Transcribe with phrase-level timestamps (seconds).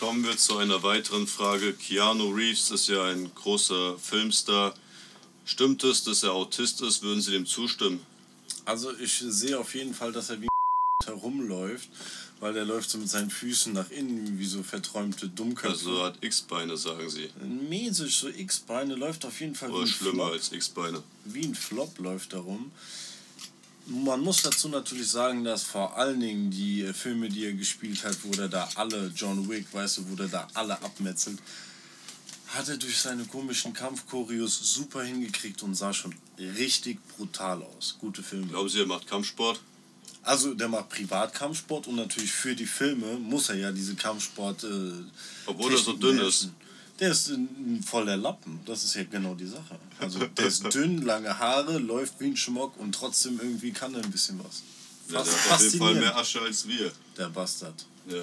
[0.00, 1.74] Kommen wir zu einer weiteren Frage.
[1.74, 4.74] Keanu Reeves ist ja ein großer Filmstar.
[5.44, 7.02] Stimmt es, dass er Autist ist?
[7.02, 8.00] Würden Sie dem zustimmen?
[8.64, 10.48] Also ich sehe auf jeden Fall, dass er wie
[11.04, 11.90] herumläuft,
[12.40, 15.68] weil der läuft so mit seinen Füßen nach innen wie so verträumte Dummköpfe.
[15.68, 17.28] Also hat X-Beine, sagen Sie.
[17.68, 20.32] Mäßig, so X-Beine läuft auf jeden Fall Oder wie ein schlimmer Flop.
[20.32, 21.02] als X-Beine.
[21.26, 22.72] Wie ein Flop läuft er rum.
[23.86, 28.04] Man muss dazu natürlich sagen, dass vor allen Dingen die äh, Filme, die er gespielt
[28.04, 31.38] hat, wo der da alle, John Wick, weißt du, wo der da alle abmetzelt,
[32.48, 37.96] hat er durch seine komischen Kampfchoreos super hingekriegt und sah schon richtig brutal aus.
[38.00, 38.46] Gute Filme.
[38.48, 39.60] Glauben Sie, er macht Kampfsport?
[40.22, 44.64] Also der macht Privatkampfsport und natürlich für die Filme muss er ja diese Kampfsport.
[44.64, 44.92] Äh,
[45.46, 46.54] Obwohl er so dünn beherrschen.
[47.00, 48.60] Der ist ein voller Lappen.
[48.66, 49.78] Das ist ja genau die Sache.
[49.98, 54.04] Also der ist dünn, lange Haare, läuft wie ein Schmock und trotzdem irgendwie kann er
[54.04, 54.62] ein bisschen was.
[55.08, 56.92] Ja, der hat auf jeden Fall mehr Asche als wir.
[57.16, 57.86] Der Bastard.
[58.06, 58.22] Ja.